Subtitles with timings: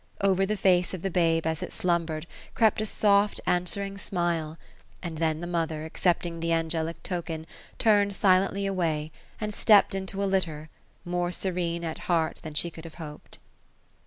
[0.21, 4.57] Over the face of the babe, as it slumbered, crept a soft answering smile;
[5.03, 7.45] and then the mother, accepting the angelic token,
[7.77, 10.71] turned silently away, and stepped into a litter,
[11.05, 13.37] more serene at heart than she could have hoped.